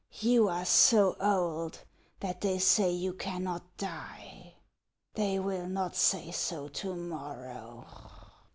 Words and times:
You 0.19 0.47
are 0.49 0.65
so 0.65 1.15
old 1.21 1.81
that 2.21 2.41
they 2.41 2.57
say 2.57 2.89
you 2.89 3.13
cannot 3.13 3.77
die; 3.77 4.55
they 5.13 5.37
will 5.37 5.67
not 5.67 5.95
say 5.95 6.31
so 6.31 6.69
to 6.69 6.95
morrow." 6.95 7.85